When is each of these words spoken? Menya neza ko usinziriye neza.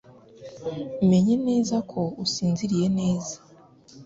Menya 1.09 1.35
neza 1.47 1.75
ko 1.91 2.01
usinziriye 2.23 2.87
neza. 2.99 3.35